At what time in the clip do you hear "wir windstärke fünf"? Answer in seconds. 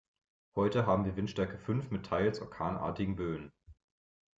1.05-1.91